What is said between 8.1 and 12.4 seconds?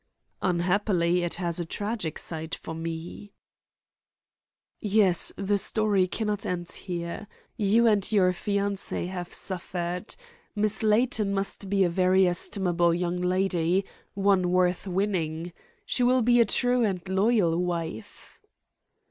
your fiancée have suffered. Miss Layton must be a very